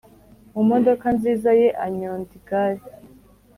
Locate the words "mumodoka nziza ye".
0.53-1.69